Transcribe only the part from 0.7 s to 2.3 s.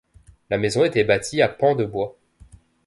était bâtie à pans de bois.